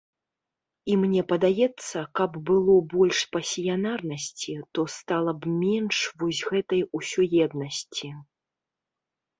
[0.93, 8.07] І мне падаецца, каб было больш пасіянарнасці, то стала б менш вось гэтай усёеднасці.